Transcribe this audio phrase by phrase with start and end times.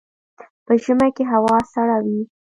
[0.65, 2.21] په ژمي کې هوا سړه وي